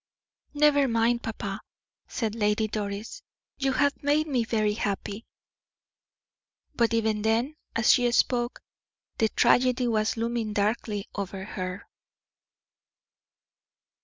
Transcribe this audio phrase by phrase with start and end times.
[0.55, 1.61] "Never mind, papa,"
[2.07, 3.21] said Lady Doris,
[3.59, 4.41] "you have made me
[4.73, 5.27] happy."
[6.73, 8.63] But even then, as she spoke,
[9.19, 11.85] the tragedy was looming darkly over her.